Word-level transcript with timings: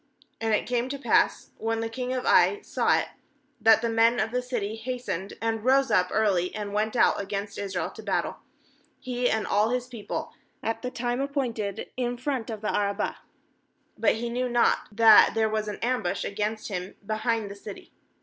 14And 0.41 0.51
it 0.57 0.65
came 0.65 0.89
to 0.89 0.97
pass, 0.97 1.51
when 1.59 1.79
the 1.79 1.87
king 1.87 2.11
of 2.11 2.25
Ai 2.25 2.59
saw 2.63 2.97
it, 2.97 3.09
that 3.59 3.83
the 3.83 3.87
men 3.89 4.19
of 4.19 4.31
the 4.31 4.41
city 4.41 4.75
hastened 4.75 5.33
and 5.39 5.63
rose 5.63 5.91
up 5.91 6.09
early 6.11 6.55
and 6.55 6.73
went 6.73 6.95
out 6.95 7.21
against 7.21 7.59
Israel 7.59 7.91
to 7.91 8.01
battle, 8.01 8.37
he 8.99 9.29
and 9.29 9.45
all 9.45 9.69
his 9.69 9.85
peo 9.87 10.05
ple, 10.07 10.33
at 10.63 10.81
the 10.81 10.89
time 10.89 11.21
appointed, 11.21 11.91
in 11.97 12.17
front 12.17 12.49
of 12.49 12.61
the 12.61 12.75
Arabah; 12.75 13.17
but 13.95 14.15
he 14.15 14.31
knew 14.31 14.49
not 14.49 14.87
that 14.91 15.33
there 15.35 15.47
was 15.49 15.67
an 15.67 15.77
ambush 15.83 16.23
against 16.25 16.69
him 16.69 16.95
be 17.05 17.13
hind 17.17 17.51
the 17.51 17.55
city. 17.55 17.91